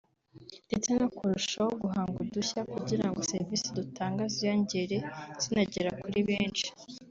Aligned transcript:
ndetse 0.67 0.89
no 0.99 1.07
kurushaho 1.15 1.71
guhanga 1.81 2.15
udushya 2.23 2.61
kugira 2.73 3.05
ngo 3.09 3.19
serivisi 3.29 3.67
dutanga 3.77 4.23
ziyongere 4.33 4.97
zinagera 5.41 5.89
kuri 6.01 6.19
benshi 6.29 6.67